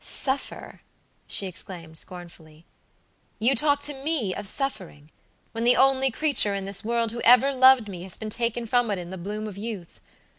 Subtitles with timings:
[0.03, 0.81] "Suffer!"
[1.27, 2.65] she exclaimed, scornfully.
[3.37, 5.11] "You talk to me of suffering,
[5.51, 8.89] when the only creature in this world who ever loved me has been taken from
[8.89, 9.99] it in the bloom of youth.